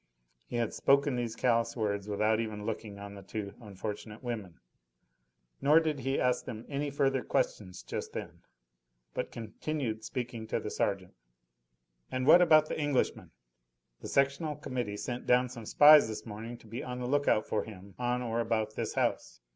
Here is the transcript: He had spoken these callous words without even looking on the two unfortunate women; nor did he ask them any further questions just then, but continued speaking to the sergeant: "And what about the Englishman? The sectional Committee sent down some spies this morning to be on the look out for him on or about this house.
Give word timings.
He 0.47 0.55
had 0.55 0.73
spoken 0.73 1.15
these 1.15 1.35
callous 1.35 1.77
words 1.77 2.09
without 2.09 2.39
even 2.39 2.65
looking 2.65 2.97
on 2.97 3.13
the 3.13 3.21
two 3.21 3.53
unfortunate 3.61 4.23
women; 4.23 4.59
nor 5.61 5.79
did 5.79 5.99
he 5.99 6.19
ask 6.19 6.45
them 6.45 6.65
any 6.67 6.89
further 6.89 7.21
questions 7.23 7.83
just 7.83 8.11
then, 8.13 8.41
but 9.13 9.31
continued 9.31 10.03
speaking 10.03 10.47
to 10.47 10.59
the 10.59 10.71
sergeant: 10.71 11.13
"And 12.09 12.25
what 12.25 12.41
about 12.41 12.67
the 12.67 12.79
Englishman? 12.81 13.29
The 14.01 14.07
sectional 14.07 14.55
Committee 14.55 14.97
sent 14.97 15.27
down 15.27 15.49
some 15.49 15.67
spies 15.67 16.07
this 16.07 16.25
morning 16.25 16.57
to 16.57 16.65
be 16.67 16.83
on 16.83 16.97
the 16.97 17.05
look 17.05 17.27
out 17.27 17.45
for 17.45 17.61
him 17.63 17.93
on 17.99 18.23
or 18.23 18.39
about 18.39 18.73
this 18.73 18.95
house. 18.95 19.39